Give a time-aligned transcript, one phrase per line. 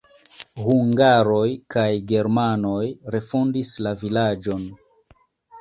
[0.67, 1.43] Hungaroj
[1.75, 2.81] kaj germanoj
[3.17, 4.65] refondis la vilaĝon.